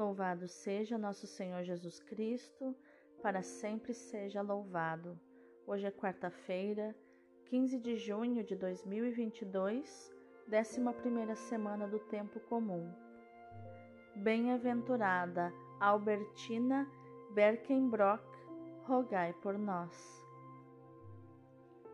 Louvado 0.00 0.48
seja 0.48 0.96
nosso 0.96 1.26
Senhor 1.26 1.62
Jesus 1.62 2.00
Cristo, 2.00 2.74
para 3.22 3.42
sempre 3.42 3.92
seja 3.92 4.40
louvado. 4.40 5.20
Hoje 5.66 5.84
é 5.84 5.90
quarta-feira, 5.90 6.96
15 7.50 7.78
de 7.78 7.96
junho 7.96 8.42
de 8.42 8.56
2022, 8.56 10.10
11 10.50 11.36
semana 11.36 11.86
do 11.86 11.98
tempo 11.98 12.40
comum. 12.40 12.90
Bem-aventurada 14.16 15.52
Albertina 15.78 16.90
Berkenbrock, 17.34 18.24
rogai 18.84 19.34
por 19.42 19.58
nós. 19.58 20.24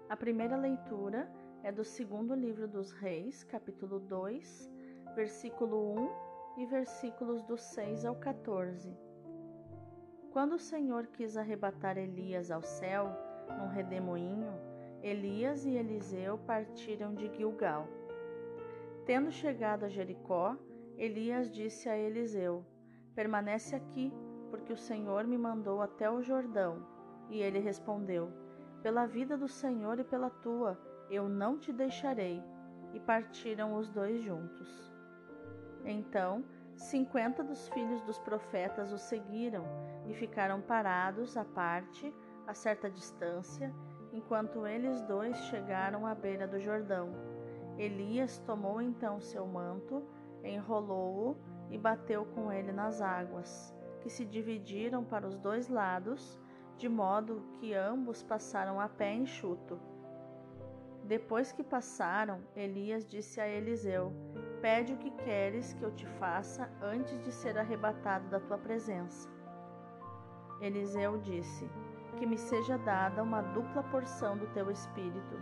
A 0.08 0.16
primeira 0.16 0.56
leitura 0.56 1.28
é 1.64 1.72
do 1.72 1.82
segundo 1.82 2.36
livro 2.36 2.68
dos 2.68 2.92
Reis, 2.92 3.42
capítulo 3.42 3.98
2, 3.98 4.70
versículo 5.16 5.92
1 6.22 6.25
e 6.56 6.64
versículos 6.64 7.42
do 7.42 7.58
6 7.58 8.04
ao 8.04 8.16
14. 8.16 8.96
Quando 10.32 10.54
o 10.54 10.58
Senhor 10.58 11.06
quis 11.08 11.36
arrebatar 11.36 11.98
Elias 11.98 12.50
ao 12.50 12.62
céu, 12.62 13.10
num 13.58 13.68
redemoinho, 13.68 14.52
Elias 15.02 15.64
e 15.64 15.70
Eliseu 15.70 16.38
partiram 16.38 17.14
de 17.14 17.28
Gilgal. 17.34 17.86
Tendo 19.04 19.30
chegado 19.30 19.84
a 19.84 19.88
Jericó, 19.88 20.56
Elias 20.96 21.50
disse 21.50 21.88
a 21.88 21.96
Eliseu: 21.96 22.64
Permanece 23.14 23.76
aqui, 23.76 24.12
porque 24.50 24.72
o 24.72 24.76
Senhor 24.76 25.24
me 25.26 25.38
mandou 25.38 25.80
até 25.80 26.10
o 26.10 26.22
Jordão. 26.22 26.86
E 27.28 27.38
ele 27.38 27.58
respondeu: 27.58 28.32
Pela 28.82 29.06
vida 29.06 29.36
do 29.36 29.48
Senhor 29.48 29.98
e 29.98 30.04
pela 30.04 30.30
tua, 30.30 30.78
eu 31.10 31.28
não 31.28 31.58
te 31.58 31.72
deixarei. 31.72 32.42
E 32.94 33.00
partiram 33.00 33.74
os 33.74 33.90
dois 33.90 34.22
juntos. 34.22 34.95
Então, 35.86 36.44
cinquenta 36.74 37.44
dos 37.44 37.68
filhos 37.68 38.02
dos 38.02 38.18
profetas 38.18 38.92
o 38.92 38.98
seguiram 38.98 39.64
e 40.06 40.12
ficaram 40.12 40.60
parados 40.60 41.36
à 41.36 41.44
parte, 41.44 42.12
a 42.46 42.52
certa 42.52 42.90
distância, 42.90 43.72
enquanto 44.12 44.66
eles 44.66 45.00
dois 45.02 45.36
chegaram 45.44 46.04
à 46.04 46.14
beira 46.14 46.46
do 46.46 46.58
Jordão. 46.58 47.12
Elias 47.78 48.38
tomou 48.38 48.82
então 48.82 49.20
seu 49.20 49.46
manto, 49.46 50.02
enrolou-o 50.42 51.36
e 51.70 51.78
bateu 51.78 52.24
com 52.26 52.52
ele 52.52 52.72
nas 52.72 53.00
águas, 53.00 53.74
que 54.00 54.10
se 54.10 54.24
dividiram 54.24 55.04
para 55.04 55.26
os 55.26 55.38
dois 55.38 55.68
lados, 55.68 56.38
de 56.76 56.88
modo 56.88 57.42
que 57.58 57.74
ambos 57.74 58.22
passaram 58.22 58.80
a 58.80 58.88
pé 58.88 59.14
enxuto. 59.14 59.78
Depois 61.04 61.52
que 61.52 61.62
passaram, 61.62 62.40
Elias 62.54 63.06
disse 63.06 63.40
a 63.40 63.48
Eliseu: 63.48 64.12
Pede 64.66 64.94
o 64.94 64.96
que 64.96 65.12
queres 65.12 65.72
que 65.74 65.84
eu 65.84 65.92
te 65.92 66.04
faça 66.18 66.68
antes 66.82 67.22
de 67.22 67.30
ser 67.30 67.56
arrebatado 67.56 68.28
da 68.28 68.40
tua 68.40 68.58
presença. 68.58 69.28
Eliseu 70.60 71.18
disse: 71.18 71.70
Que 72.16 72.26
me 72.26 72.36
seja 72.36 72.76
dada 72.76 73.22
uma 73.22 73.40
dupla 73.40 73.84
porção 73.84 74.36
do 74.36 74.48
teu 74.48 74.68
espírito. 74.68 75.40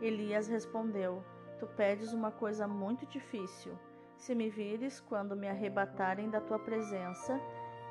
Elias 0.00 0.46
respondeu: 0.46 1.24
Tu 1.58 1.66
pedes 1.66 2.12
uma 2.12 2.30
coisa 2.30 2.68
muito 2.68 3.04
difícil. 3.06 3.76
Se 4.16 4.32
me 4.32 4.48
vires 4.48 5.00
quando 5.00 5.34
me 5.34 5.48
arrebatarem 5.48 6.30
da 6.30 6.40
tua 6.40 6.60
presença, 6.60 7.40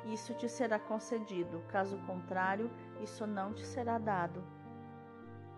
isso 0.06 0.32
te 0.32 0.48
será 0.48 0.78
concedido, 0.78 1.62
caso 1.68 1.98
contrário, 2.06 2.70
isso 3.02 3.26
não 3.26 3.52
te 3.52 3.66
será 3.66 3.98
dado. 3.98 4.42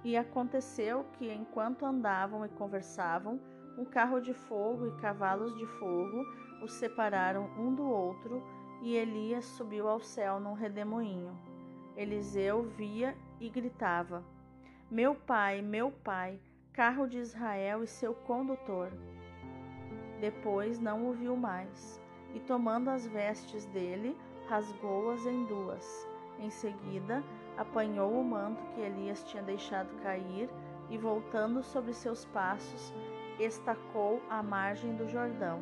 E 0.02 0.16
aconteceu 0.16 1.04
que, 1.12 1.32
enquanto 1.32 1.86
andavam 1.86 2.44
e 2.44 2.48
conversavam, 2.48 3.40
um 3.78 3.84
carro 3.84 4.20
de 4.20 4.34
fogo 4.34 4.88
e 4.88 5.00
cavalos 5.00 5.56
de 5.56 5.64
fogo 5.64 6.26
os 6.60 6.72
separaram 6.72 7.48
um 7.56 7.72
do 7.72 7.88
outro, 7.88 8.42
e 8.82 8.96
Elias 8.96 9.44
subiu 9.44 9.88
ao 9.88 10.00
céu 10.00 10.40
num 10.40 10.52
redemoinho. 10.52 11.38
Eliseu 11.96 12.64
via 12.64 13.16
e 13.40 13.48
gritava: 13.48 14.24
Meu 14.90 15.14
pai, 15.14 15.62
meu 15.62 15.92
pai, 15.92 16.40
carro 16.72 17.06
de 17.06 17.18
Israel 17.18 17.84
e 17.84 17.86
seu 17.86 18.12
condutor. 18.12 18.90
Depois 20.20 20.80
não 20.80 21.08
o 21.08 21.12
viu 21.12 21.36
mais, 21.36 22.02
e 22.34 22.40
tomando 22.40 22.90
as 22.90 23.06
vestes 23.06 23.64
dele, 23.66 24.16
rasgou-as 24.48 25.24
em 25.24 25.44
duas. 25.46 26.08
Em 26.40 26.50
seguida, 26.50 27.22
apanhou 27.56 28.12
o 28.12 28.24
manto 28.24 28.64
que 28.74 28.80
Elias 28.80 29.22
tinha 29.24 29.42
deixado 29.42 30.00
cair 30.02 30.48
e, 30.90 30.96
voltando 30.96 31.62
sobre 31.62 31.92
seus 31.92 32.24
passos, 32.26 32.92
estacou 33.44 34.22
à 34.28 34.42
margem 34.42 34.94
do 34.96 35.08
Jordão. 35.08 35.60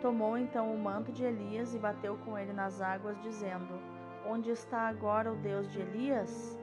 Tomou 0.00 0.36
então 0.36 0.74
o 0.74 0.78
manto 0.78 1.12
de 1.12 1.24
Elias 1.24 1.74
e 1.74 1.78
bateu 1.78 2.16
com 2.24 2.36
ele 2.36 2.52
nas 2.52 2.80
águas, 2.80 3.20
dizendo: 3.22 3.78
Onde 4.26 4.50
está 4.50 4.88
agora 4.88 5.32
o 5.32 5.36
Deus 5.36 5.70
de 5.72 5.80
Elias? 5.80 6.58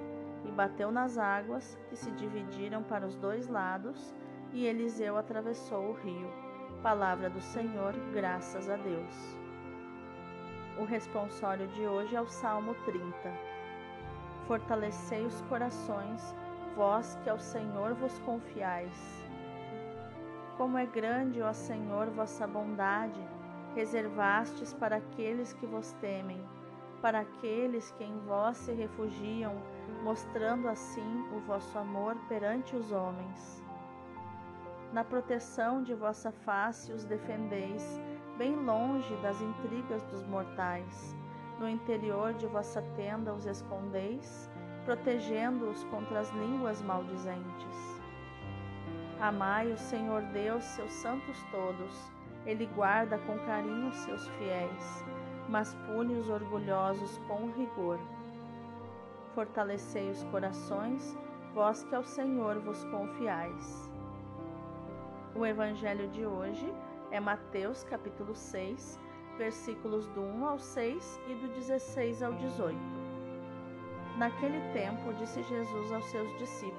E 0.45 0.51
bateu 0.51 0.91
nas 0.91 1.17
águas, 1.17 1.77
que 1.89 1.95
se 1.95 2.11
dividiram 2.11 2.83
para 2.83 3.05
os 3.05 3.15
dois 3.15 3.47
lados, 3.47 4.13
e 4.53 4.65
Eliseu 4.65 5.17
atravessou 5.17 5.89
o 5.89 5.93
rio. 5.93 6.29
Palavra 6.81 7.29
do 7.29 7.41
Senhor, 7.41 7.93
graças 8.13 8.69
a 8.69 8.77
Deus. 8.77 9.37
O 10.77 10.85
responsório 10.85 11.67
de 11.67 11.85
hoje 11.85 12.15
é 12.15 12.21
o 12.21 12.27
Salmo 12.27 12.73
30. 12.85 13.11
Fortalecei 14.47 15.25
os 15.25 15.41
corações, 15.41 16.33
vós 16.75 17.17
que 17.21 17.29
ao 17.29 17.37
Senhor 17.37 17.93
vos 17.95 18.17
confiais. 18.19 19.18
Como 20.59 20.77
é 20.77 20.85
grande, 20.85 21.41
ó 21.41 21.53
Senhor, 21.53 22.09
vossa 22.09 22.45
bondade, 22.45 23.25
reservastes 23.75 24.73
para 24.73 24.97
aqueles 24.97 25.53
que 25.53 25.65
vos 25.65 25.93
temem, 25.93 26.43
para 27.01 27.21
aqueles 27.21 27.91
que 27.91 28.03
em 28.03 28.19
vós 28.27 28.57
se 28.57 28.73
refugiam, 28.73 29.55
mostrando 30.03 30.67
assim 30.67 31.25
o 31.33 31.39
vosso 31.47 31.77
amor 31.77 32.17
perante 32.27 32.75
os 32.75 32.91
homens. 32.91 33.63
Na 34.91 35.01
proteção 35.01 35.81
de 35.81 35.95
vossa 35.95 36.29
face 36.29 36.91
os 36.91 37.05
defendeis, 37.05 37.97
bem 38.37 38.53
longe 38.53 39.15
das 39.21 39.39
intrigas 39.41 40.03
dos 40.07 40.25
mortais 40.25 41.15
no 41.57 41.69
interior 41.69 42.33
de 42.33 42.47
vossa 42.47 42.81
tenda 42.97 43.33
os 43.33 43.45
escondeis, 43.45 44.49
protegendo-os 44.83 45.85
contra 45.85 46.19
as 46.19 46.29
línguas 46.31 46.81
maldizentes. 46.81 47.88
Amai 49.21 49.69
o 49.69 49.77
Senhor 49.77 50.21
Deus, 50.31 50.63
seus 50.63 50.93
santos 50.93 51.43
todos, 51.51 52.09
ele 52.45 52.65
guarda 52.67 53.17
com 53.17 53.37
carinho 53.39 53.91
seus 53.91 54.25
fiéis, 54.29 55.03
mas 55.49 55.75
pune 55.85 56.15
os 56.15 56.29
orgulhosos 56.29 57.17
com 57.27 57.51
rigor. 57.51 57.99
Fortalecei 59.35 60.09
os 60.09 60.23
corações, 60.25 61.17
vós 61.53 61.83
que 61.83 61.93
ao 61.93 62.03
Senhor 62.05 62.59
vos 62.59 62.85
confiais. 62.85 63.91
O 65.35 65.45
evangelho 65.45 66.07
de 66.11 66.25
hoje 66.25 66.73
é 67.11 67.19
Mateus 67.19 67.83
capítulo 67.83 68.33
6, 68.33 68.97
versículos 69.37 70.07
do 70.07 70.21
1 70.21 70.45
ao 70.45 70.59
6 70.59 71.21
e 71.27 71.35
do 71.35 71.49
16 71.55 72.23
ao 72.23 72.31
18. 72.35 72.77
Naquele 74.17 74.61
tempo, 74.71 75.13
disse 75.13 75.43
Jesus 75.43 75.91
aos 75.91 76.05
seus 76.05 76.37
discípulos: 76.37 76.78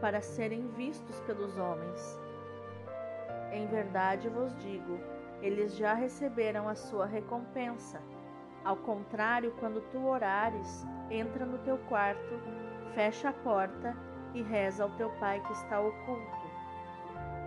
para 0.00 0.20
serem 0.20 0.66
vistos 0.68 1.20
pelos 1.20 1.56
homens. 1.56 2.18
Em 3.52 3.66
verdade 3.66 4.28
vos 4.28 4.54
digo, 4.58 4.98
eles 5.42 5.76
já 5.76 5.94
receberam 5.94 6.68
a 6.68 6.74
sua 6.74 7.06
recompensa. 7.06 8.00
Ao 8.64 8.76
contrário, 8.76 9.54
quando 9.58 9.80
tu 9.90 10.06
orares, 10.06 10.86
entra 11.10 11.46
no 11.46 11.58
teu 11.58 11.78
quarto, 11.88 12.38
fecha 12.94 13.30
a 13.30 13.32
porta 13.32 13.96
e 14.34 14.42
reza 14.42 14.84
ao 14.84 14.90
teu 14.90 15.10
pai 15.18 15.40
que 15.40 15.52
está 15.52 15.80
oculto. 15.80 16.50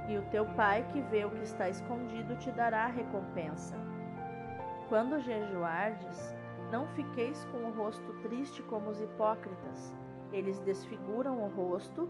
E 0.10 0.18
o 0.18 0.24
teu 0.24 0.46
pai 0.56 0.86
que 0.92 1.02
vê 1.02 1.24
o 1.24 1.32
que 1.32 1.44
está 1.44 1.70
escondido 1.70 2.36
te 2.38 2.52
dará 2.52 2.86
a 2.86 2.88
recompensa. 2.88 3.76
Quando 4.90 5.20
jejuardes, 5.22 6.36
não 6.72 6.88
fiqueis 6.88 7.46
com 7.46 7.60
o 7.60 7.72
rosto 7.72 8.14
triste 8.24 8.62
como 8.64 8.90
os 8.90 9.00
hipócritas. 9.00 9.94
Eles 10.32 10.60
desfiguram 10.60 11.44
o 11.44 11.48
rosto 11.48 12.10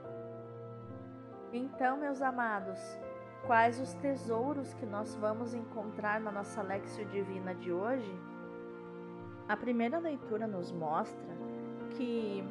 Então, 1.53 1.97
meus 1.97 2.21
amados, 2.21 2.79
quais 3.45 3.77
os 3.77 3.93
tesouros 3.95 4.73
que 4.75 4.85
nós 4.85 5.13
vamos 5.15 5.53
encontrar 5.53 6.21
na 6.21 6.31
nossa 6.31 6.61
Lexio 6.61 7.05
Divina 7.07 7.53
de 7.53 7.73
hoje? 7.73 8.09
A 9.49 9.57
primeira 9.57 9.99
leitura 9.99 10.47
nos 10.47 10.71
mostra 10.71 11.29
que 11.97 12.41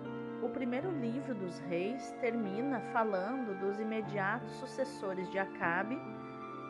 o 0.42 0.50
primeiro 0.50 0.90
livro 0.90 1.34
dos 1.34 1.58
reis 1.60 2.10
termina 2.20 2.78
falando 2.92 3.58
dos 3.58 3.80
imediatos 3.80 4.52
sucessores 4.56 5.30
de 5.30 5.38
Acabe 5.38 5.98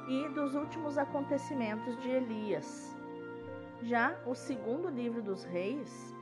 e 0.08 0.28
dos 0.28 0.54
últimos 0.54 0.96
acontecimentos 0.98 2.00
de 2.00 2.10
Elias. 2.10 2.96
Já 3.82 4.14
o 4.24 4.36
segundo 4.36 4.88
livro 4.88 5.20
dos 5.20 5.42
reis 5.42 6.14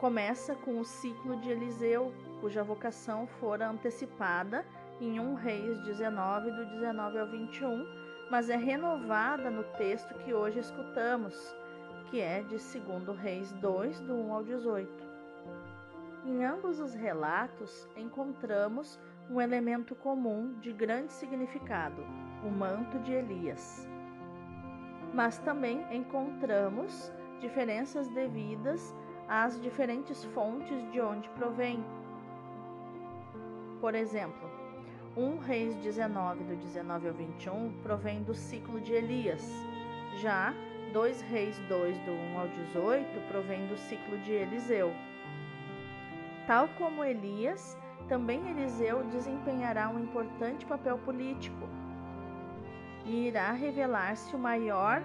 começa 0.00 0.54
com 0.54 0.80
o 0.80 0.84
ciclo 0.86 1.36
de 1.36 1.50
Eliseu, 1.50 2.14
cuja 2.40 2.64
vocação 2.64 3.26
fora 3.26 3.68
antecipada 3.68 4.64
em 5.00 5.18
1 5.18 5.34
Reis 5.34 5.80
19, 5.80 6.50
do 6.50 6.66
19 6.66 7.18
ao 7.18 7.26
21, 7.26 7.86
mas 8.30 8.48
é 8.48 8.56
renovada 8.56 9.50
no 9.50 9.64
texto 9.76 10.14
que 10.18 10.32
hoje 10.32 10.58
escutamos 10.58 11.54
que 12.10 12.20
é 12.20 12.42
de 12.42 12.56
2 12.56 13.18
Reis 13.18 13.52
2, 13.54 14.00
do 14.00 14.14
1 14.14 14.34
ao 14.34 14.44
18. 14.44 15.04
Em 16.24 16.44
ambos 16.44 16.80
os 16.80 16.94
relatos 16.94 17.88
encontramos 17.96 19.00
um 19.28 19.40
elemento 19.40 19.94
comum 19.94 20.54
de 20.60 20.72
grande 20.72 21.12
significado, 21.12 22.02
o 22.44 22.50
manto 22.50 22.98
de 23.00 23.12
Elias. 23.12 23.88
Mas 25.12 25.38
também 25.38 25.84
encontramos 25.94 27.12
diferenças 27.40 28.08
devidas 28.08 28.94
às 29.28 29.60
diferentes 29.60 30.24
fontes 30.26 30.90
de 30.92 31.00
onde 31.00 31.28
provém. 31.30 31.84
Por 33.80 33.94
exemplo, 33.94 34.53
1 35.16 35.38
Reis 35.38 35.76
19, 35.76 36.42
do 36.42 36.56
19 36.56 37.06
ao 37.06 37.14
21, 37.14 37.72
provém 37.84 38.24
do 38.24 38.34
ciclo 38.34 38.80
de 38.80 38.94
Elias. 38.94 39.48
Já 40.20 40.52
2 40.92 41.20
Reis 41.22 41.56
2, 41.68 41.96
do 41.98 42.10
1 42.10 42.38
ao 42.38 42.48
18, 42.48 43.28
provém 43.28 43.64
do 43.68 43.76
ciclo 43.76 44.18
de 44.18 44.32
Eliseu. 44.32 44.92
Tal 46.48 46.66
como 46.76 47.04
Elias, 47.04 47.78
também 48.08 48.44
Eliseu 48.50 49.04
desempenhará 49.04 49.88
um 49.88 50.00
importante 50.00 50.66
papel 50.66 50.98
político 50.98 51.68
e 53.04 53.28
irá 53.28 53.52
revelar-se 53.52 54.34
o 54.34 54.38
maior 54.38 55.00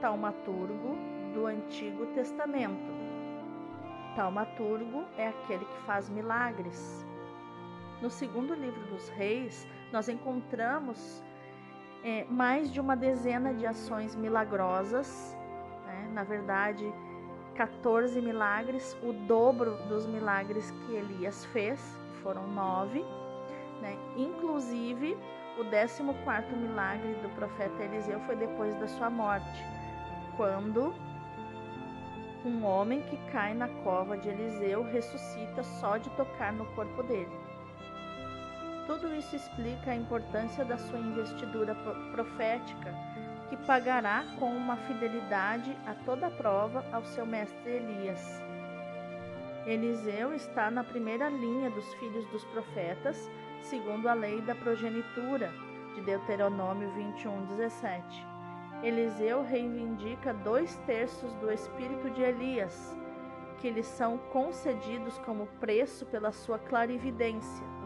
taumaturgo 0.00 0.96
do 1.32 1.46
Antigo 1.46 2.06
Testamento. 2.06 2.90
Taumaturgo 4.16 5.04
é 5.16 5.28
aquele 5.28 5.64
que 5.64 5.78
faz 5.86 6.08
milagres. 6.08 7.06
No 8.02 8.10
segundo 8.10 8.52
livro 8.52 8.84
dos 8.86 9.08
Reis, 9.10 9.64
nós 9.92 10.08
encontramos 10.08 11.22
é, 12.02 12.24
mais 12.24 12.72
de 12.72 12.80
uma 12.80 12.96
dezena 12.96 13.54
de 13.54 13.64
ações 13.64 14.16
milagrosas, 14.16 15.36
né? 15.86 16.10
na 16.12 16.24
verdade, 16.24 16.84
14 17.54 18.20
milagres, 18.20 18.96
o 19.04 19.12
dobro 19.12 19.76
dos 19.86 20.04
milagres 20.04 20.68
que 20.72 20.94
Elias 20.96 21.44
fez, 21.52 21.78
foram 22.24 22.48
nove, 22.48 23.04
né? 23.80 23.96
inclusive 24.16 25.16
o 25.56 25.64
14 25.64 26.56
milagre 26.56 27.14
do 27.22 27.28
profeta 27.36 27.84
Eliseu 27.84 28.18
foi 28.26 28.34
depois 28.34 28.74
da 28.80 28.88
sua 28.88 29.10
morte, 29.10 29.64
quando 30.36 30.92
um 32.44 32.64
homem 32.64 33.00
que 33.02 33.16
cai 33.30 33.54
na 33.54 33.68
cova 33.84 34.18
de 34.18 34.28
Eliseu 34.28 34.82
ressuscita 34.82 35.62
só 35.62 35.98
de 35.98 36.10
tocar 36.10 36.52
no 36.52 36.66
corpo 36.74 37.04
dele. 37.04 37.41
Tudo 38.92 39.14
isso 39.14 39.34
explica 39.34 39.90
a 39.90 39.96
importância 39.96 40.66
da 40.66 40.76
sua 40.76 40.98
investidura 40.98 41.74
profética, 42.12 42.94
que 43.48 43.56
pagará 43.56 44.22
com 44.38 44.54
uma 44.54 44.76
fidelidade 44.76 45.74
a 45.86 45.94
toda 46.04 46.30
prova 46.30 46.84
ao 46.92 47.02
seu 47.02 47.24
mestre 47.24 47.70
Elias. 47.70 48.22
Eliseu 49.64 50.34
está 50.34 50.70
na 50.70 50.84
primeira 50.84 51.30
linha 51.30 51.70
dos 51.70 51.94
filhos 51.94 52.26
dos 52.26 52.44
profetas, 52.44 53.30
segundo 53.62 54.08
a 54.08 54.12
lei 54.12 54.42
da 54.42 54.54
progenitura, 54.54 55.50
de 55.94 56.02
Deuteronômio 56.02 56.92
21, 56.92 57.46
17. 57.46 58.26
Eliseu 58.82 59.42
reivindica 59.42 60.34
dois 60.34 60.76
terços 60.84 61.32
do 61.36 61.50
espírito 61.50 62.10
de 62.10 62.20
Elias, 62.20 62.94
que 63.58 63.70
lhe 63.70 63.82
são 63.82 64.18
concedidos 64.18 65.16
como 65.20 65.46
preço 65.58 66.04
pela 66.04 66.30
sua 66.30 66.58
clarividência. 66.58 67.81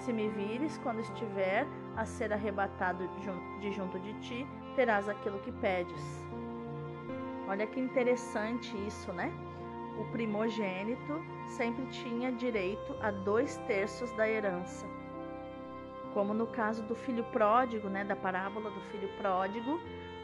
Se 0.00 0.14
me 0.14 0.28
vires 0.28 0.78
quando 0.78 1.00
estiver 1.00 1.66
a 1.94 2.06
ser 2.06 2.32
arrebatado 2.32 3.06
de 3.60 3.70
junto 3.70 3.98
de 4.00 4.14
ti, 4.14 4.46
terás 4.74 5.08
aquilo 5.08 5.38
que 5.40 5.52
pedes. 5.52 6.26
Olha 7.46 7.66
que 7.66 7.78
interessante 7.78 8.74
isso, 8.86 9.12
né? 9.12 9.30
O 9.98 10.10
primogênito 10.10 11.22
sempre 11.48 11.84
tinha 11.86 12.32
direito 12.32 12.96
a 13.02 13.10
dois 13.10 13.58
terços 13.66 14.10
da 14.12 14.26
herança. 14.26 14.86
Como 16.14 16.32
no 16.32 16.46
caso 16.46 16.82
do 16.84 16.94
filho 16.94 17.24
pródigo, 17.24 17.88
né, 17.88 18.02
da 18.02 18.16
parábola 18.16 18.70
do 18.70 18.80
filho 18.90 19.08
pródigo, 19.18 19.78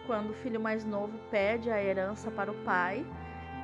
quando 0.07 0.31
o 0.31 0.35
filho 0.35 0.59
mais 0.59 0.87
novo 0.87 1.19
pede 1.31 1.71
a 1.71 1.83
herança 1.83 2.31
para 2.31 2.51
o 2.51 2.55
pai, 2.65 3.05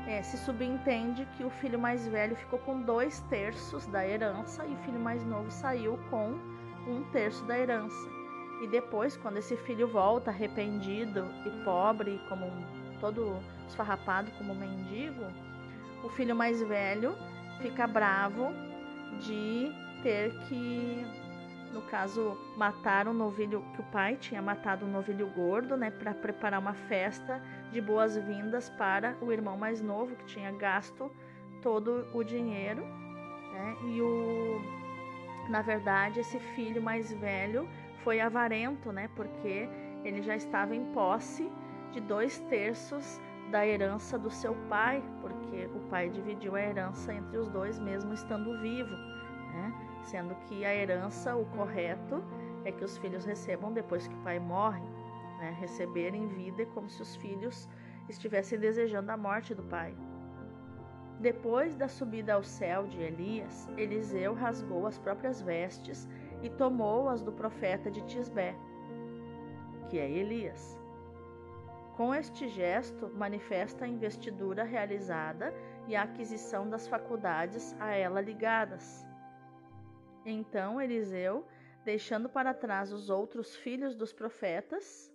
é, 0.07 0.23
se 0.23 0.37
subentende 0.39 1.27
que 1.37 1.45
o 1.45 1.51
filho 1.51 1.79
mais 1.79 2.07
velho 2.09 2.35
ficou 2.37 2.59
com 2.59 2.83
dois 2.83 3.21
terços 3.31 3.87
da 3.87 4.07
herança 4.07 4.65
e 4.67 4.73
o 4.73 4.77
filho 4.79 4.99
mais 4.99 5.25
novo 5.25 5.51
saiu 5.51 5.99
com 6.11 6.39
um 6.87 7.05
terço 7.13 7.45
da 7.45 7.59
herança. 7.59 8.09
E 8.63 8.67
depois, 8.67 9.17
quando 9.17 9.39
esse 9.39 9.57
filho 9.59 9.89
volta 9.89 10.31
arrependido 10.31 11.29
e 11.47 11.65
pobre, 11.65 12.21
como 12.29 12.47
todo 13.01 13.37
esfarrapado 13.69 14.31
como 14.39 14.55
mendigo, 14.55 15.25
o 16.05 16.09
filho 16.09 16.35
mais 16.35 16.61
velho 16.63 17.17
fica 17.61 17.87
bravo 17.87 18.53
de 19.21 19.73
ter 20.03 20.33
que 20.49 21.07
no 21.73 21.81
caso, 21.83 22.37
mataram 22.55 23.13
um 23.13 23.15
novilho 23.15 23.65
que 23.75 23.81
o 23.81 23.85
pai 23.85 24.17
tinha 24.17 24.43
matado 24.43 24.85
um 24.85 24.91
novilho 24.91 25.27
gordo, 25.29 25.75
né, 25.75 25.91
para 25.91 26.13
preparar 26.13 26.61
uma 26.61 26.75
festa 26.75 27.43
de 27.73 27.81
boas-vindas 27.81 28.69
para 28.71 29.17
o 29.21 29.33
irmão 29.33 29.57
mais 29.57 29.81
novo 29.81 30.15
que 30.15 30.25
tinha 30.27 30.53
gasto 30.53 31.11
todo 31.63 32.07
o 32.13 32.23
dinheiro, 32.23 32.83
né? 32.83 33.77
E 33.85 34.01
o 34.01 34.61
na 35.49 35.61
verdade, 35.61 36.21
esse 36.21 36.39
filho 36.39 36.81
mais 36.81 37.13
velho 37.13 37.69
foi 38.05 38.21
avarento, 38.21 38.93
né? 38.93 39.09
Porque 39.17 39.69
ele 40.05 40.23
já 40.23 40.37
estava 40.37 40.75
em 40.75 40.85
posse 40.93 41.51
de 41.91 42.01
dois 42.01 42.39
terços 42.41 43.21
da 43.51 43.67
herança 43.67 44.19
do 44.19 44.31
seu 44.31 44.55
pai, 44.69 45.03
porque 45.21 45.67
o 45.75 45.81
pai 45.91 46.09
dividiu 46.09 46.57
a 46.57 46.63
herança 46.63 47.13
entre 47.13 47.37
os 47.37 47.49
dois, 47.49 47.79
mesmo 47.79 48.15
estando 48.15 48.59
vivo, 48.61 48.95
né? 49.53 49.75
sendo 50.05 50.35
que 50.47 50.65
a 50.65 50.75
herança, 50.75 51.37
o 51.37 51.45
correto, 51.47 52.23
é 52.65 52.73
que 52.73 52.85
os 52.85 52.97
filhos 52.99 53.25
recebam 53.25 53.73
depois 53.73 54.09
que 54.09 54.15
o 54.15 54.23
pai 54.23 54.39
morre. 54.39 54.83
Né? 55.43 55.51
Receber 55.59 56.13
vida 56.29 56.65
como 56.67 56.89
se 56.89 57.03
os 57.03 57.17
filhos 57.17 57.69
estivessem 58.09 58.61
desejando 58.61 59.11
a 59.11 59.17
morte 59.17 59.53
do 59.53 59.65
pai. 59.65 59.93
Depois 61.19 61.75
da 61.75 61.89
subida 61.89 62.35
ao 62.35 62.45
céu 62.45 62.87
de 62.87 63.01
Elias, 63.01 63.69
Eliseu 63.77 64.35
rasgou 64.35 64.87
as 64.87 64.99
próprias 64.99 65.43
vestes 65.43 66.09
e 66.43 66.49
tomou 66.49 67.09
as 67.09 67.23
do 67.23 67.33
profeta 67.33 67.91
de 67.91 68.03
Tisbé, 68.03 68.55
que 69.89 69.99
é 69.99 70.09
Elias. 70.09 70.81
Com 71.97 72.15
este 72.15 72.49
gesto, 72.49 73.11
manifesta 73.15 73.85
a 73.85 73.89
investidura 73.89 74.63
realizada 74.63 75.53
e 75.89 75.97
a 75.97 76.03
aquisição 76.03 76.69
das 76.69 76.87
faculdades 76.87 77.77
a 77.81 77.91
ela 77.91 78.21
ligadas. 78.21 79.05
Então 80.25 80.81
Eliseu, 80.81 81.45
deixando 81.85 82.29
para 82.29 82.55
trás 82.55 82.93
os 82.93 83.11
outros 83.11 83.55
filhos 83.57 83.95
dos 83.95 84.13
profetas, 84.13 85.12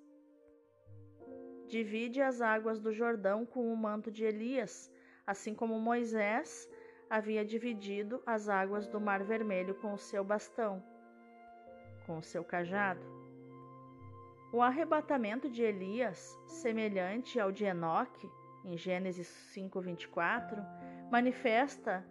divide 1.68 2.22
as 2.22 2.42
águas 2.42 2.80
do 2.80 2.92
Jordão 2.92 3.46
com 3.46 3.72
o 3.72 3.78
manto 3.78 4.10
de 4.10 4.24
Elias, 4.24 4.92
assim 5.26 5.54
como 5.54 5.80
Moisés 5.80 6.70
havia 7.10 7.46
dividido 7.46 8.22
as 8.26 8.50
águas 8.50 8.88
do 8.88 9.00
Mar 9.00 9.24
Vermelho 9.24 9.76
com 9.76 9.94
o 9.94 9.98
seu 9.98 10.24
bastão, 10.24 10.84
com 12.06 12.18
o 12.18 12.24
seu 12.24 12.44
cajado. 12.44 13.02
O 14.52 14.62
arrebatamento 14.62 15.50
de 15.50 15.62
Elias, 15.62 16.38
semelhante 16.48 17.40
ao 17.40 17.52
de 17.52 17.66
Enoque, 17.66 18.30
em 18.64 18.78
Gênesis 18.78 19.28
5:24, 19.54 20.64
manifesta 21.12 22.06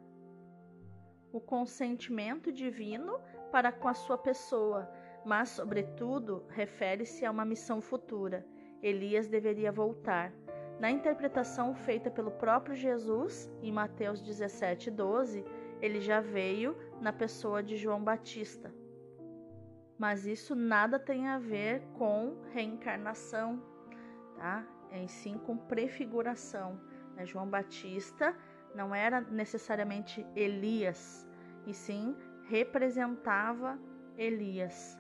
o 1.32 1.40
consentimento 1.40 2.52
divino 2.52 3.18
para 3.50 3.72
com 3.72 3.88
a 3.88 3.94
sua 3.94 4.18
pessoa, 4.18 4.90
mas, 5.24 5.48
sobretudo, 5.50 6.44
refere-se 6.50 7.24
a 7.24 7.30
uma 7.30 7.44
missão 7.44 7.80
futura. 7.80 8.46
Elias 8.82 9.28
deveria 9.28 9.72
voltar. 9.72 10.32
Na 10.78 10.90
interpretação 10.90 11.74
feita 11.74 12.10
pelo 12.10 12.30
próprio 12.30 12.74
Jesus, 12.74 13.50
em 13.62 13.72
Mateus 13.72 14.20
17:12, 14.22 15.44
ele 15.80 16.00
já 16.00 16.20
veio 16.20 16.76
na 17.00 17.12
pessoa 17.12 17.62
de 17.62 17.76
João 17.76 18.02
Batista. 18.02 18.72
Mas 19.98 20.26
isso 20.26 20.54
nada 20.54 20.98
tem 20.98 21.28
a 21.28 21.38
ver 21.38 21.82
com 21.94 22.36
reencarnação, 22.52 23.62
tá? 24.36 24.66
Em 24.92 25.08
sim 25.08 25.38
com 25.38 25.56
prefiguração. 25.56 26.78
Né? 27.14 27.24
João 27.24 27.48
Batista 27.48 28.36
não 28.74 28.94
era 28.94 29.20
necessariamente 29.22 30.26
Elias, 30.36 31.26
e 31.66 31.72
sim 31.72 32.14
representava 32.48 33.78
Elias. 34.16 34.98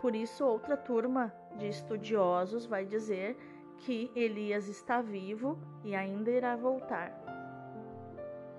Por 0.00 0.14
isso, 0.14 0.44
outra 0.44 0.76
turma 0.76 1.34
de 1.56 1.68
estudiosos 1.68 2.66
vai 2.66 2.84
dizer 2.84 3.36
que 3.78 4.10
Elias 4.14 4.68
está 4.68 5.02
vivo 5.02 5.58
e 5.84 5.94
ainda 5.94 6.30
irá 6.30 6.56
voltar. 6.56 7.12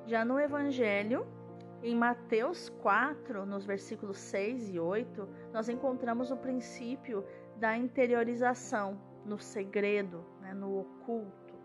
Já 0.06 0.24
no 0.24 0.40
Evangelho, 0.40 1.28
em 1.84 1.96
Mateus 1.96 2.70
4, 2.82 3.46
nos 3.46 3.66
versículos 3.66 4.18
6 4.18 4.74
e 4.74 4.80
8, 4.80 5.28
nós 5.54 5.70
encontramos 5.70 6.32
o 6.32 6.38
princípio 6.38 7.26
da 7.58 7.78
interiorização 7.78 9.00
no 9.26 9.38
segredo, 9.38 10.24
né, 10.42 10.54
no 10.54 10.80
oculto. 10.80 11.56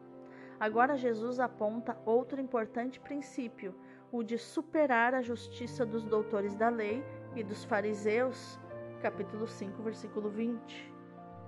Agora, 0.58 0.96
Jesus 0.96 1.40
aponta 1.40 1.96
outro 2.04 2.40
importante 2.40 3.00
princípio, 3.00 3.74
o 4.10 4.22
de 4.22 4.36
superar 4.36 5.14
a 5.14 5.22
justiça 5.22 5.86
dos 5.86 6.04
doutores 6.04 6.54
da 6.54 6.68
lei 6.68 7.02
e 7.34 7.42
dos 7.42 7.64
fariseus, 7.64 8.58
capítulo 9.00 9.46
5, 9.46 9.82
versículo 9.82 10.28
20 10.28 10.91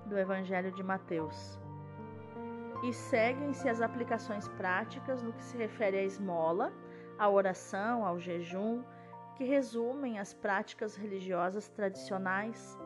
do 0.07 0.19
Evangelho 0.19 0.71
de 0.73 0.83
Mateus. 0.83 1.59
E 2.83 2.93
seguem-se 2.93 3.69
as 3.69 3.81
aplicações 3.81 4.49
práticas 4.49 5.23
no 5.23 5.33
que 5.33 5.43
se 5.43 5.57
refere 5.57 5.99
à 5.99 6.03
esmola, 6.03 6.73
à 7.19 7.29
oração, 7.29 8.05
ao 8.05 8.19
jejum, 8.19 8.83
que 9.37 9.45
resumem 9.45 10.19
as 10.19 10.35
práticas 10.35 10.97
religiosas 10.97 11.69
tradicionais. 11.69 12.79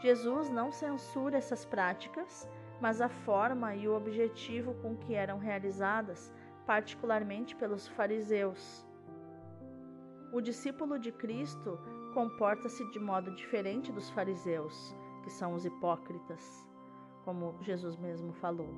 Jesus 0.00 0.50
não 0.50 0.70
censura 0.70 1.36
essas 1.36 1.64
práticas, 1.64 2.48
mas 2.80 3.00
a 3.00 3.08
forma 3.08 3.74
e 3.74 3.86
o 3.88 3.94
objetivo 3.94 4.74
com 4.74 4.96
que 4.96 5.14
eram 5.14 5.38
realizadas, 5.38 6.32
particularmente 6.64 7.54
pelos 7.56 7.88
fariseus. 7.88 8.86
O 10.32 10.40
discípulo 10.40 10.98
de 10.98 11.10
Cristo 11.10 11.78
comporta-se 12.14 12.88
de 12.92 12.98
modo 12.98 13.34
diferente 13.34 13.92
dos 13.92 14.08
fariseus, 14.10 14.94
que 15.22 15.30
são 15.30 15.54
os 15.54 15.64
hipócritas, 15.64 16.66
como 17.24 17.56
Jesus 17.62 17.96
mesmo 17.96 18.32
falou. 18.32 18.68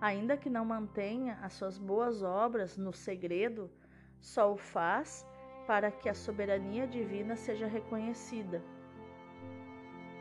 Ainda 0.00 0.36
que 0.36 0.50
não 0.50 0.64
mantenha 0.64 1.38
as 1.42 1.54
suas 1.54 1.78
boas 1.78 2.22
obras 2.22 2.76
no 2.76 2.92
segredo, 2.92 3.70
só 4.20 4.52
o 4.52 4.56
faz 4.56 5.26
para 5.66 5.90
que 5.90 6.08
a 6.08 6.14
soberania 6.14 6.86
divina 6.86 7.36
seja 7.36 7.66
reconhecida. 7.66 8.62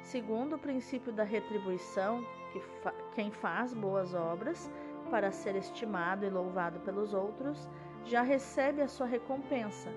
Segundo 0.02 0.56
o 0.56 0.60
princípio 0.60 1.12
da 1.12 1.24
retribuição, 1.24 2.24
que 2.52 2.60
fa 2.82 2.94
quem 3.14 3.32
faz 3.32 3.74
boas 3.74 4.14
obras 4.14 4.72
para 5.10 5.32
ser 5.32 5.56
estimado 5.56 6.26
e 6.26 6.30
louvado 6.30 6.80
pelos 6.82 7.14
outros, 7.14 7.70
já 8.06 8.22
recebe 8.22 8.82
a 8.82 8.88
sua 8.88 9.08
recompensa. 9.08 9.90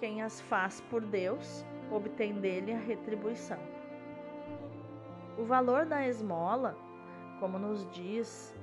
Quem 0.00 0.20
as 0.20 0.40
faz 0.40 0.80
por 0.82 1.00
Deus, 1.00 1.64
obtém 1.90 2.40
dele 2.40 2.72
a 2.72 2.78
retribuição. 2.78 3.58
O 5.38 5.44
valor 5.44 5.86
da 5.86 6.06
esmola, 6.06 6.76
como 7.40 7.58
nos 7.58 7.90
diz 7.90 8.54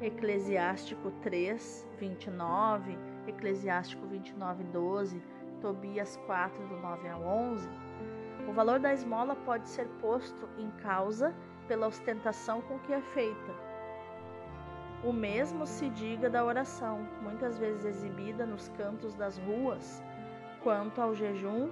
Eclesiástico 0.00 1.10
3, 1.22 1.88
29, 1.98 2.96
Eclesiástico 3.26 4.06
29, 4.06 4.62
12, 4.64 5.20
Tobias 5.60 6.16
4, 6.26 6.68
do 6.68 6.76
9 6.76 7.08
ao 7.08 7.22
11, 7.22 7.68
o 8.48 8.52
valor 8.52 8.78
da 8.78 8.92
esmola 8.92 9.34
pode 9.44 9.68
ser 9.68 9.86
posto 10.00 10.48
em 10.56 10.70
causa 10.82 11.34
pela 11.66 11.88
ostentação 11.88 12.62
com 12.62 12.78
que 12.78 12.92
é 12.92 13.00
feita. 13.00 13.54
O 15.02 15.12
mesmo 15.12 15.66
se 15.66 15.90
diga 15.90 16.30
da 16.30 16.44
oração, 16.44 17.08
muitas 17.22 17.58
vezes 17.58 17.84
exibida 17.84 18.46
nos 18.46 18.68
cantos 18.70 19.14
das 19.14 19.36
ruas. 19.38 20.02
Quanto 20.62 21.00
ao 21.00 21.14
jejum, 21.14 21.70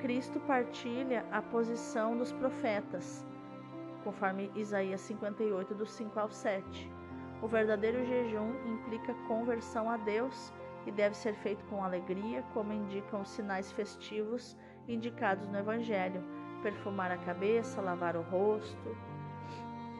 Cristo 0.00 0.40
partilha 0.40 1.26
a 1.30 1.42
posição 1.42 2.16
dos 2.16 2.32
profetas, 2.32 3.26
conforme 4.02 4.50
Isaías 4.54 5.02
58, 5.02 5.74
do 5.74 5.84
5 5.84 6.18
ao 6.18 6.30
7. 6.30 6.90
O 7.42 7.46
verdadeiro 7.46 8.02
jejum 8.06 8.50
implica 8.66 9.12
conversão 9.28 9.90
a 9.90 9.98
Deus 9.98 10.54
e 10.86 10.90
deve 10.90 11.14
ser 11.14 11.34
feito 11.34 11.62
com 11.66 11.84
alegria, 11.84 12.42
como 12.54 12.72
indicam 12.72 13.20
os 13.20 13.28
sinais 13.28 13.70
festivos 13.72 14.56
indicados 14.88 15.46
no 15.48 15.58
Evangelho: 15.58 16.24
perfumar 16.62 17.10
a 17.10 17.18
cabeça, 17.18 17.82
lavar 17.82 18.16
o 18.16 18.22
rosto, 18.22 18.96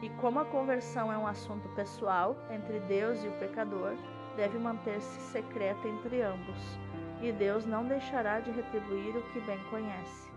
e 0.01 0.09
como 0.19 0.39
a 0.39 0.45
conversão 0.45 1.13
é 1.13 1.17
um 1.17 1.27
assunto 1.27 1.69
pessoal 1.75 2.35
entre 2.49 2.79
Deus 2.81 3.23
e 3.23 3.27
o 3.27 3.39
pecador, 3.39 3.95
deve 4.35 4.57
manter-se 4.57 5.21
secreta 5.21 5.87
entre 5.87 6.23
ambos, 6.23 6.79
e 7.21 7.31
Deus 7.31 7.65
não 7.65 7.85
deixará 7.85 8.39
de 8.39 8.51
retribuir 8.51 9.15
o 9.15 9.21
que 9.31 9.39
bem 9.41 9.59
conhece. 9.69 10.31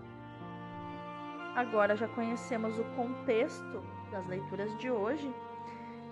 Agora 1.57 1.97
já 1.97 2.09
conhecemos 2.09 2.79
o 2.79 2.85
contexto 2.97 3.83
das 4.11 4.27
leituras 4.27 4.77
de 4.79 4.91
hoje, 4.91 5.33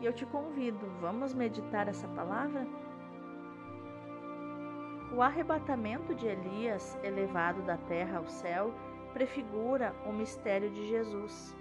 e 0.01 0.07
eu 0.07 0.13
te 0.13 0.25
convido, 0.27 0.87
vamos 1.01 1.35
meditar 1.35 1.89
essa 1.89 2.09
palavra? 2.09 2.67
O 5.15 5.21
arrebatamento 5.21 6.15
de 6.15 6.27
Elias, 6.27 6.99
elevado 7.03 7.63
da 7.63 7.77
terra 7.77 8.19
ao 8.19 8.27
céu, 8.27 8.73
prefigura 9.13 9.95
o 10.07 10.13
mistério 10.13 10.71
de 10.71 10.89
Jesus 10.89 11.55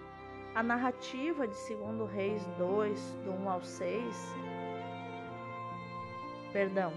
a 0.54 0.62
narrativa 0.62 1.48
de 1.48 1.54
2 1.54 2.12
Reis 2.12 2.46
2, 2.58 3.14
do 3.24 3.32
1 3.32 3.50
ao 3.50 3.62
6, 3.62 4.36
perdão, 6.52 6.92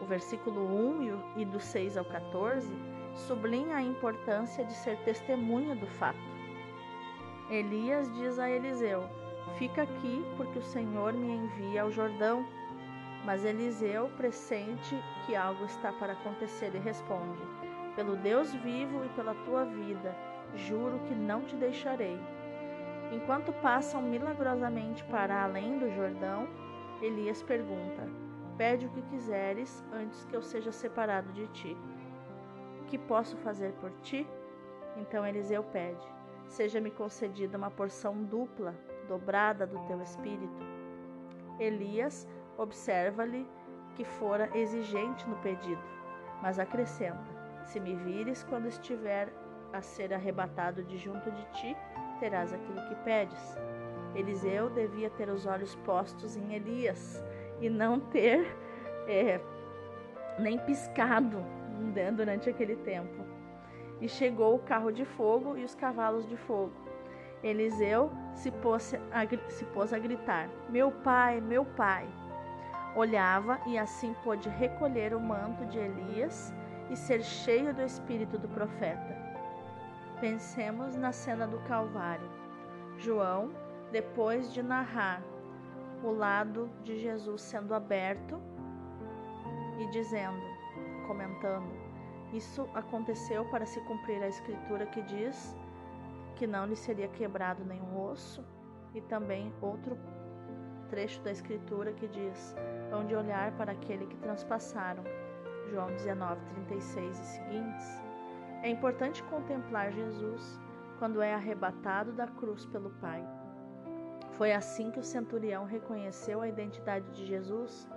o 0.00 0.04
versículo 0.04 0.60
1 0.66 1.38
e 1.38 1.44
do 1.44 1.60
6 1.60 1.96
ao 1.96 2.04
14, 2.04 2.72
sublinha 3.14 3.76
a 3.76 3.82
importância 3.82 4.64
de 4.64 4.74
ser 4.74 4.96
testemunha 4.98 5.74
do 5.74 5.86
fato. 5.86 6.18
Elias 7.50 8.12
diz 8.14 8.38
a 8.38 8.50
Eliseu: 8.50 9.04
Fica 9.58 9.82
aqui, 9.82 10.24
porque 10.36 10.58
o 10.58 10.62
Senhor 10.62 11.12
me 11.12 11.32
envia 11.32 11.82
ao 11.82 11.90
Jordão. 11.90 12.44
Mas 13.24 13.44
Eliseu 13.44 14.10
pressente 14.18 15.02
que 15.24 15.34
algo 15.34 15.64
está 15.64 15.92
para 15.92 16.12
acontecer 16.12 16.74
e 16.74 16.78
responde: 16.78 17.40
Pelo 17.96 18.16
Deus 18.16 18.52
vivo 18.54 19.04
e 19.04 19.08
pela 19.10 19.34
tua 19.46 19.64
vida, 19.64 20.14
juro 20.54 20.98
que 21.06 21.14
não 21.14 21.42
te 21.42 21.56
deixarei. 21.56 22.18
Enquanto 23.12 23.52
passam 23.54 24.02
milagrosamente 24.02 25.04
para 25.04 25.44
além 25.44 25.78
do 25.78 25.90
Jordão, 25.94 26.48
Elias 27.00 27.42
pergunta: 27.42 28.23
Pede 28.56 28.86
o 28.86 28.90
que 28.90 29.02
quiseres 29.02 29.84
antes 29.92 30.24
que 30.26 30.36
eu 30.36 30.42
seja 30.42 30.70
separado 30.70 31.32
de 31.32 31.46
ti. 31.48 31.76
O 32.80 32.84
que 32.84 32.96
posso 32.96 33.36
fazer 33.38 33.72
por 33.80 33.90
ti? 34.02 34.26
Então 34.96 35.26
Eliseu 35.26 35.64
pede: 35.64 36.06
Seja-me 36.46 36.90
concedida 36.90 37.58
uma 37.58 37.70
porção 37.70 38.22
dupla, 38.22 38.74
dobrada 39.08 39.66
do 39.66 39.78
teu 39.86 40.00
espírito. 40.00 40.62
Elias 41.58 42.28
observa-lhe 42.56 43.44
que 43.96 44.04
fora 44.04 44.48
exigente 44.56 45.28
no 45.28 45.36
pedido, 45.38 45.82
mas 46.40 46.60
acrescenta: 46.60 47.26
Se 47.64 47.80
me 47.80 47.96
vires 47.96 48.44
quando 48.44 48.68
estiver 48.68 49.32
a 49.72 49.82
ser 49.82 50.14
arrebatado 50.14 50.84
de 50.84 50.96
junto 50.96 51.28
de 51.28 51.44
ti, 51.54 51.76
terás 52.20 52.52
aquilo 52.52 52.86
que 52.88 52.94
pedes. 53.02 53.58
Eliseu 54.14 54.70
devia 54.70 55.10
ter 55.10 55.28
os 55.28 55.44
olhos 55.44 55.74
postos 55.76 56.36
em 56.36 56.54
Elias 56.54 57.20
e 57.60 57.68
não 57.68 58.00
ter 58.00 58.56
é, 59.06 59.40
nem 60.38 60.58
piscado 60.58 61.44
durante 62.16 62.48
aquele 62.48 62.76
tempo. 62.76 63.24
E 64.00 64.08
chegou 64.08 64.56
o 64.56 64.58
carro 64.58 64.90
de 64.90 65.04
fogo 65.04 65.56
e 65.56 65.64
os 65.64 65.74
cavalos 65.74 66.28
de 66.28 66.36
fogo. 66.36 66.72
Eliseu 67.42 68.10
se 68.34 68.50
pôs 68.50 68.94
a, 69.12 69.50
se 69.50 69.64
pôs 69.66 69.92
a 69.92 69.98
gritar: 69.98 70.48
Meu 70.68 70.90
pai, 70.90 71.40
meu 71.40 71.64
pai! 71.64 72.06
Olhava 72.96 73.60
e 73.66 73.76
assim 73.78 74.14
pôde 74.22 74.48
recolher 74.48 75.14
o 75.14 75.20
manto 75.20 75.66
de 75.66 75.78
Elias 75.78 76.52
e 76.90 76.96
ser 76.96 77.22
cheio 77.22 77.74
do 77.74 77.82
espírito 77.82 78.38
do 78.38 78.48
profeta. 78.48 79.16
Pensemos 80.20 80.96
na 80.96 81.12
cena 81.12 81.46
do 81.46 81.58
Calvário. 81.60 82.28
João, 82.96 83.50
depois 83.90 84.52
de 84.52 84.62
narrar 84.62 85.20
o 86.04 86.12
lado 86.12 86.70
de 86.82 86.98
Jesus 86.98 87.42
sendo 87.42 87.74
aberto 87.74 88.40
e 89.78 89.90
dizendo, 89.90 90.42
comentando: 91.06 91.70
Isso 92.32 92.68
aconteceu 92.74 93.44
para 93.46 93.66
se 93.66 93.80
cumprir 93.82 94.22
a 94.22 94.28
escritura 94.28 94.86
que 94.86 95.02
diz 95.02 95.56
que 96.36 96.46
não 96.46 96.66
lhe 96.66 96.76
seria 96.76 97.08
quebrado 97.08 97.64
nenhum 97.64 98.00
osso, 98.00 98.44
e 98.94 99.00
também 99.00 99.52
outro 99.60 99.96
trecho 100.88 101.20
da 101.22 101.32
escritura 101.32 101.92
que 101.92 102.06
diz: 102.06 102.54
Hão 102.92 103.06
de 103.06 103.14
olhar 103.14 103.52
para 103.52 103.72
aquele 103.72 104.06
que 104.06 104.16
transpassaram. 104.16 105.02
João 105.70 105.88
19, 105.88 106.40
36 106.54 107.18
e 107.18 107.24
seguintes. 107.24 108.02
É 108.62 108.68
importante 108.68 109.22
contemplar 109.24 109.92
Jesus 109.92 110.60
quando 110.98 111.22
é 111.22 111.34
arrebatado 111.34 112.12
da 112.12 112.26
cruz 112.26 112.66
pelo 112.66 112.90
Pai. 113.00 113.26
Foi 114.36 114.52
assim 114.52 114.90
que 114.90 114.98
o 114.98 115.04
centurião 115.04 115.64
reconheceu 115.64 116.40
a 116.40 116.48
identidade 116.48 117.08
de 117.12 117.24
Jesus. 117.24 117.88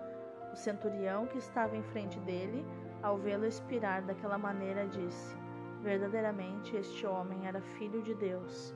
O 0.53 0.55
centurião 0.55 1.25
que 1.25 1.39
estava 1.39 1.75
em 1.75 1.81
frente 1.81 2.19
dele, 2.19 2.63
ao 3.01 3.17
vê-lo 3.17 3.45
expirar 3.45 4.03
daquela 4.03 4.37
maneira, 4.37 4.85
disse: 4.87 5.35
Verdadeiramente 5.81 6.75
este 6.75 7.07
homem 7.07 7.47
era 7.47 7.59
filho 7.59 8.03
de 8.03 8.13
Deus. 8.13 8.75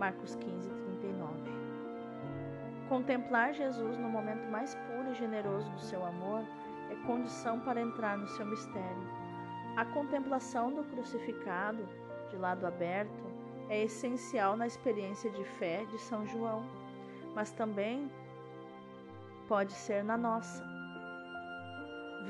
Marcos 0.00 0.34
15, 0.34 0.68
39. 0.68 1.36
Contemplar 2.88 3.54
Jesus 3.54 3.96
no 3.98 4.08
momento 4.08 4.50
mais 4.50 4.74
puro 4.74 5.12
e 5.12 5.14
generoso 5.14 5.70
do 5.70 5.80
seu 5.80 6.04
amor 6.04 6.42
é 6.90 7.06
condição 7.06 7.60
para 7.60 7.80
entrar 7.80 8.18
no 8.18 8.26
seu 8.26 8.44
mistério. 8.44 9.08
A 9.76 9.84
contemplação 9.84 10.72
do 10.72 10.82
crucificado, 10.82 11.86
de 12.30 12.36
lado 12.36 12.66
aberto, 12.66 13.24
é 13.68 13.84
essencial 13.84 14.56
na 14.56 14.66
experiência 14.66 15.30
de 15.30 15.44
fé 15.44 15.84
de 15.84 15.98
São 15.98 16.26
João 16.26 16.64
mas 17.36 17.52
também 17.52 18.10
pode 19.46 19.70
ser 19.70 20.02
na 20.02 20.16
nossa. 20.16 20.64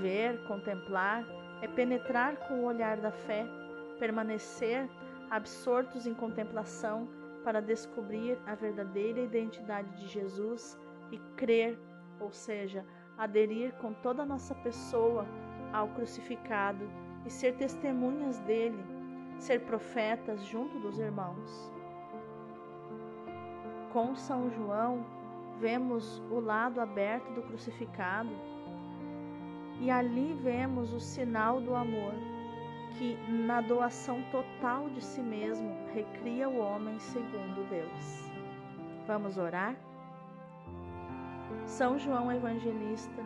Ver, 0.01 0.45
contemplar, 0.49 1.25
é 1.63 1.69
penetrar 1.69 2.37
com 2.49 2.55
o 2.55 2.65
olhar 2.65 2.97
da 2.97 3.13
fé, 3.13 3.47
permanecer 4.01 4.89
absortos 5.31 6.09
em 6.09 6.13
contemplação 6.13 7.09
para 7.45 7.63
descobrir 7.63 8.37
a 8.47 8.57
verdadeira 8.57 9.21
identidade 9.21 9.89
de 9.97 10.09
Jesus 10.09 10.77
e 11.13 11.19
crer, 11.37 11.79
ou 12.19 12.33
seja, 12.33 12.85
aderir 13.17 13.73
com 13.75 13.95
toda 13.95 14.25
a 14.25 14.27
nossa 14.27 14.57
pessoa 14.57 15.25
ao 15.73 15.87
crucificado 15.91 16.85
e 17.25 17.31
ser 17.31 17.55
testemunhas 17.55 18.41
dele, 18.41 18.85
ser 19.39 19.61
profetas 19.61 20.45
junto 20.45 20.81
dos 20.81 20.99
irmãos 20.99 21.76
com 23.97 24.15
São 24.15 24.51
João, 24.51 25.07
vemos 25.59 26.23
o 26.31 26.39
lado 26.39 26.83
aberto 26.83 27.33
do 27.33 27.41
crucificado 27.41 28.29
e 29.81 29.91
ali 29.91 30.35
vemos 30.35 30.93
o 30.93 31.01
sinal 31.01 31.63
do 31.63 31.75
amor, 31.75 32.13
que 32.99 33.17
na 33.27 33.63
doação 33.63 34.23
total 34.31 34.91
de 34.91 35.03
si 35.03 35.23
mesmo 35.23 35.75
recria 35.95 36.47
o 36.47 36.59
homem 36.59 36.99
segundo 36.99 37.67
Deus. 37.71 38.31
Vamos 39.07 39.39
orar? 39.39 39.75
São 41.65 41.99
João 41.99 42.31
Evangelista, 42.31 43.23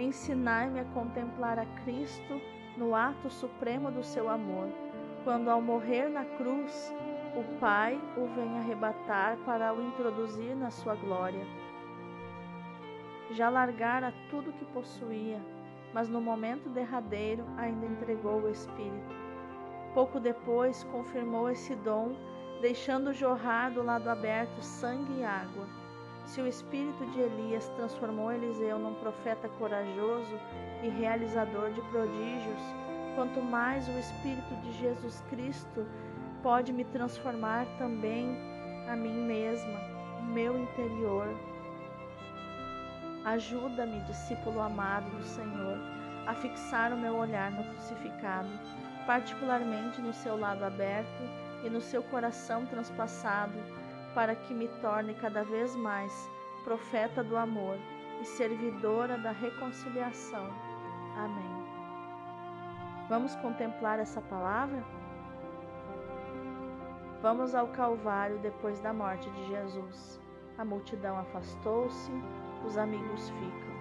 ensinai-me 0.00 0.80
a 0.80 0.84
contemplar 0.86 1.60
a 1.60 1.66
Cristo 1.84 2.40
no 2.76 2.92
ato 2.92 3.30
supremo 3.30 3.88
do 3.92 4.02
seu 4.02 4.28
amor, 4.28 4.68
quando 5.22 5.48
ao 5.48 5.62
morrer 5.62 6.08
na 6.08 6.24
cruz 6.24 6.92
o 7.36 7.58
Pai 7.58 8.00
o 8.16 8.26
vem 8.34 8.58
arrebatar 8.58 9.36
para 9.44 9.72
o 9.72 9.82
introduzir 9.82 10.54
na 10.56 10.70
sua 10.70 10.94
glória. 10.94 11.46
Já 13.30 13.48
largara 13.48 14.12
tudo 14.30 14.52
que 14.52 14.64
possuía, 14.66 15.40
mas 15.92 16.08
no 16.08 16.20
momento 16.20 16.68
derradeiro 16.68 17.44
ainda 17.56 17.86
entregou 17.86 18.40
o 18.42 18.50
Espírito. 18.50 19.14
Pouco 19.94 20.20
depois 20.20 20.84
confirmou 20.84 21.50
esse 21.50 21.74
dom, 21.76 22.14
deixando 22.60 23.12
jorrar 23.12 23.72
do 23.72 23.82
lado 23.82 24.08
aberto 24.08 24.60
sangue 24.62 25.20
e 25.20 25.24
água. 25.24 25.66
Se 26.24 26.42
o 26.42 26.46
espírito 26.46 27.06
de 27.06 27.20
Elias 27.20 27.68
transformou 27.70 28.30
Eliseu 28.30 28.78
num 28.78 28.94
profeta 28.94 29.48
corajoso 29.58 30.38
e 30.82 30.88
realizador 30.88 31.70
de 31.70 31.80
prodígios, 31.82 32.60
quanto 33.14 33.40
mais 33.40 33.88
o 33.88 33.98
espírito 33.98 34.54
de 34.62 34.72
Jesus 34.72 35.24
Cristo 35.30 35.86
pode 36.42 36.72
me 36.72 36.84
transformar 36.84 37.66
também 37.78 38.36
a 38.88 38.96
mim 38.96 39.26
mesma, 39.26 39.80
o 40.20 40.24
meu 40.24 40.56
interior. 40.58 41.28
Ajuda-me, 43.24 44.00
discípulo 44.00 44.60
amado 44.60 45.10
do 45.10 45.24
Senhor, 45.24 45.78
a 46.26 46.34
fixar 46.34 46.92
o 46.92 46.96
meu 46.96 47.16
olhar 47.16 47.50
no 47.50 47.64
crucificado, 47.64 48.48
particularmente 49.06 50.00
no 50.00 50.12
seu 50.12 50.38
lado 50.38 50.64
aberto 50.64 51.22
e 51.64 51.70
no 51.70 51.80
seu 51.80 52.02
coração 52.02 52.66
transpassado, 52.66 53.58
para 54.14 54.34
que 54.34 54.54
me 54.54 54.68
torne 54.80 55.14
cada 55.14 55.44
vez 55.44 55.74
mais 55.76 56.12
profeta 56.64 57.22
do 57.22 57.36
amor 57.36 57.78
e 58.20 58.24
servidora 58.24 59.18
da 59.18 59.30
reconciliação. 59.30 60.46
Amém. 61.16 61.58
Vamos 63.08 63.34
contemplar 63.36 63.98
essa 63.98 64.20
palavra? 64.20 64.97
Vamos 67.20 67.52
ao 67.52 67.66
Calvário 67.66 68.38
depois 68.38 68.78
da 68.78 68.92
morte 68.92 69.28
de 69.30 69.48
Jesus. 69.48 70.20
A 70.56 70.64
multidão 70.64 71.18
afastou-se, 71.18 72.12
os 72.64 72.78
amigos 72.78 73.28
ficam. 73.30 73.78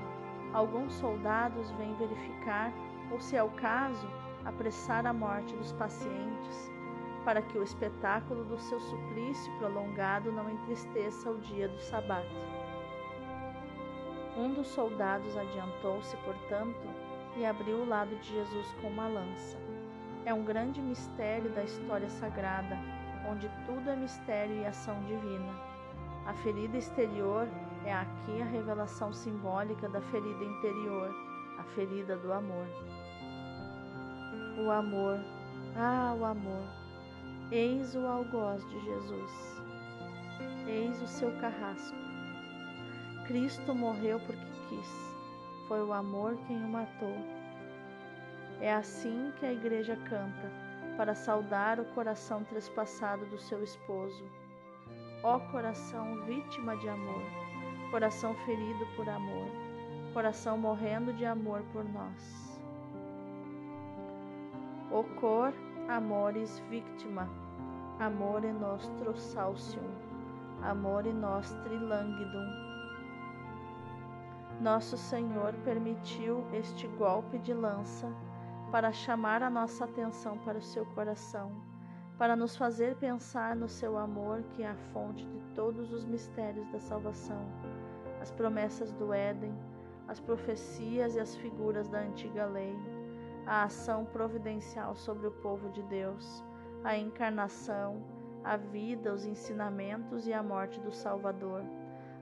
Alguns 0.53 0.95
soldados 0.95 1.69
vêm 1.73 1.93
verificar, 1.97 2.73
ou 3.11 3.19
se 3.19 3.35
é 3.35 3.43
o 3.43 3.51
caso, 3.51 4.09
apressar 4.43 5.05
a 5.05 5.13
morte 5.13 5.55
dos 5.55 5.71
pacientes, 5.73 6.71
para 7.23 7.43
que 7.43 7.59
o 7.59 7.63
espetáculo 7.63 8.43
do 8.43 8.57
seu 8.57 8.79
suplício 8.79 9.55
prolongado 9.59 10.31
não 10.31 10.49
entristeça 10.49 11.29
o 11.29 11.37
dia 11.37 11.67
do 11.67 11.79
sabate. 11.79 12.27
Um 14.35 14.51
dos 14.51 14.65
soldados 14.65 15.37
adiantou-se, 15.37 16.17
portanto, 16.17 16.87
e 17.35 17.45
abriu 17.45 17.77
o 17.77 17.87
lado 17.87 18.15
de 18.15 18.33
Jesus 18.33 18.73
com 18.81 18.87
uma 18.87 19.07
lança. 19.07 19.55
É 20.25 20.33
um 20.33 20.43
grande 20.43 20.81
mistério 20.81 21.51
da 21.51 21.63
história 21.63 22.09
sagrada 22.09 22.96
onde 23.27 23.49
tudo 23.65 23.89
é 23.89 23.95
mistério 23.95 24.55
e 24.55 24.65
ação 24.65 24.97
divina. 25.05 25.53
A 26.25 26.33
ferida 26.33 26.77
exterior 26.77 27.47
é 27.85 27.93
aqui 27.93 28.41
a 28.41 28.45
revelação 28.45 29.13
simbólica 29.13 29.87
da 29.89 30.01
ferida 30.01 30.43
interior, 30.43 31.13
a 31.59 31.63
ferida 31.75 32.17
do 32.17 32.31
amor. 32.31 32.67
O 34.65 34.71
amor, 34.71 35.19
ah, 35.75 36.15
o 36.17 36.25
amor, 36.25 36.63
eis 37.51 37.95
o 37.95 38.05
algoz 38.05 38.67
de 38.67 38.79
Jesus, 38.79 39.61
eis 40.67 41.01
o 41.01 41.07
seu 41.07 41.31
carrasco. 41.39 41.95
Cristo 43.27 43.75
morreu 43.75 44.19
porque 44.21 44.41
quis, 44.69 45.13
foi 45.67 45.83
o 45.83 45.93
amor 45.93 46.37
quem 46.47 46.57
o 46.63 46.67
matou. 46.67 47.17
É 48.59 48.73
assim 48.73 49.31
que 49.39 49.45
a 49.45 49.53
igreja 49.53 49.95
canta 50.09 50.66
para 50.97 51.13
saudar 51.13 51.79
o 51.79 51.85
coração 51.93 52.43
trespassado 52.43 53.23
do 53.27 53.37
seu 53.37 53.63
esposo. 53.63 54.25
Ó 55.23 55.39
coração 55.51 56.25
vítima 56.25 56.75
de 56.75 56.89
amor, 56.89 57.21
coração 57.91 58.33
ferido 58.45 58.85
por 58.95 59.07
amor, 59.07 59.47
coração 60.13 60.57
morrendo 60.57 61.13
de 61.13 61.23
amor 61.23 61.63
por 61.71 61.85
nós. 61.85 62.59
O 64.91 65.03
cor 65.19 65.53
amoris 65.87 66.59
victima, 66.69 67.29
amore 67.99 68.51
nostro 68.51 69.15
salsium, 69.15 69.91
amore 70.63 71.13
nostri 71.13 71.77
languidum. 71.77 72.67
Nosso 74.59 74.97
Senhor 74.97 75.53
permitiu 75.63 76.43
este 76.51 76.87
golpe 76.87 77.37
de 77.37 77.53
lança 77.53 78.11
para 78.71 78.91
chamar 78.91 79.41
a 79.41 79.49
nossa 79.49 79.85
atenção 79.85 80.37
para 80.39 80.57
o 80.57 80.61
seu 80.61 80.85
coração, 80.87 81.51
para 82.17 82.35
nos 82.35 82.57
fazer 82.57 82.95
pensar 82.95 83.55
no 83.55 83.69
seu 83.69 83.97
amor, 83.97 84.43
que 84.53 84.63
é 84.63 84.67
a 84.67 84.75
fonte 84.91 85.25
de 85.25 85.39
todos 85.55 85.93
os 85.93 86.03
mistérios 86.05 86.67
da 86.71 86.79
salvação, 86.79 87.45
as 88.19 88.31
promessas 88.31 88.91
do 88.93 89.13
Éden, 89.13 89.53
as 90.07 90.19
profecias 90.19 91.15
e 91.15 91.19
as 91.19 91.35
figuras 91.35 91.87
da 91.87 91.99
antiga 91.99 92.45
lei, 92.45 92.75
a 93.45 93.63
ação 93.63 94.05
providencial 94.05 94.95
sobre 94.95 95.27
o 95.27 95.31
povo 95.31 95.69
de 95.69 95.81
Deus, 95.83 96.43
a 96.83 96.97
encarnação, 96.97 98.03
a 98.43 98.57
vida, 98.57 99.13
os 99.13 99.25
ensinamentos 99.25 100.27
e 100.27 100.33
a 100.33 100.43
morte 100.43 100.79
do 100.81 100.91
Salvador. 100.91 101.63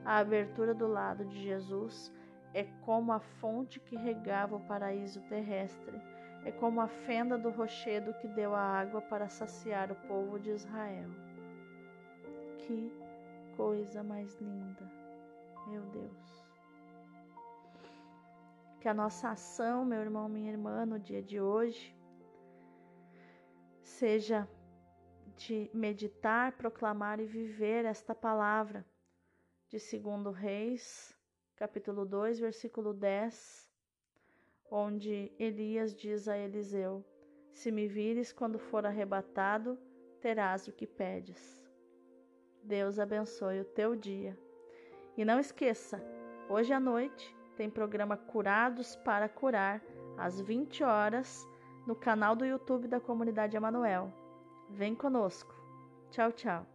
A 0.04 0.18
abertura 0.18 0.74
do 0.74 0.88
lado 0.88 1.26
de 1.26 1.42
Jesus 1.42 2.12
é 2.54 2.64
como 2.86 3.12
a 3.12 3.20
fonte 3.20 3.80
que 3.80 3.96
regava 3.96 4.56
o 4.56 4.62
paraíso 4.62 5.22
terrestre, 5.24 6.00
é 6.46 6.52
como 6.52 6.80
a 6.80 6.88
fenda 6.88 7.38
do 7.38 7.50
rochedo 7.50 8.14
que 8.14 8.28
deu 8.28 8.54
a 8.54 8.62
água 8.62 9.02
para 9.02 9.28
saciar 9.28 9.92
o 9.92 9.96
povo 10.08 10.40
de 10.40 10.52
Israel. 10.52 11.10
Que 12.60 12.92
coisa 13.58 14.04
mais 14.04 14.36
linda, 14.40 14.88
meu 15.68 15.82
Deus. 15.88 16.46
Que 18.80 18.88
a 18.88 18.94
nossa 18.94 19.30
ação, 19.32 19.84
meu 19.84 20.00
irmão, 20.00 20.30
minha 20.30 20.52
irmã, 20.52 20.86
no 20.86 21.00
dia 21.00 21.24
de 21.24 21.42
hoje, 21.42 21.98
seja 23.82 24.48
de 25.36 25.70
meditar, 25.74 26.52
proclamar 26.52 27.20
e 27.20 27.26
viver 27.26 27.86
esta 27.86 28.14
palavra 28.14 28.86
de 29.68 29.80
segundo 29.80 30.30
Reis, 30.30 31.12
capítulo 31.56 32.06
2, 32.06 32.40
versículo 32.40 32.94
10, 32.94 33.64
onde 34.69 35.32
Elias 35.39 35.93
diz 35.93 36.28
a 36.28 36.38
Eliseu: 36.38 37.04
Se 37.54 37.71
me 37.71 37.88
vires 37.88 38.32
quando 38.32 38.58
for 38.58 38.86
arrebatado, 38.86 39.78
terás 40.19 40.67
o 40.67 40.71
que 40.71 40.88
pedes. 40.88 41.63
Deus 42.63 42.99
abençoe 42.99 43.62
o 43.62 43.65
teu 43.65 43.95
dia. 43.95 44.38
E 45.15 45.23
não 45.23 45.39
esqueça, 45.39 46.04
hoje 46.49 46.73
à 46.73 46.80
noite 46.80 47.36
tem 47.56 47.69
programa 47.69 48.17
Curados 48.17 48.95
para 48.97 49.30
Curar, 49.30 49.82
às 50.17 50.41
20 50.41 50.84
horas, 50.84 51.47
no 51.88 51.95
canal 51.95 52.36
do 52.36 52.45
YouTube 52.45 52.88
da 52.88 52.99
Comunidade 52.99 53.56
Emanuel. 53.56 54.12
Vem 54.69 54.95
conosco. 54.95 55.54
Tchau, 56.10 56.32
tchau. 56.32 56.75